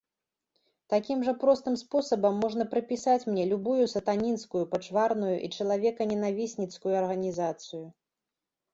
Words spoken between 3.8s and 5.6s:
сатанінскую, пачварную і